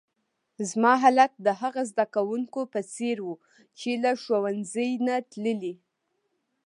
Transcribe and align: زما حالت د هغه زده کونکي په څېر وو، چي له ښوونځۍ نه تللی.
زما 0.69 0.93
حالت 1.03 1.31
د 1.45 1.47
هغه 1.61 1.81
زده 1.91 2.05
کونکي 2.15 2.61
په 2.73 2.79
څېر 2.93 3.17
وو، 3.25 3.41
چي 3.79 3.91
له 4.03 4.11
ښوونځۍ 4.21 4.91
نه 5.05 5.15
تللی. 5.31 5.73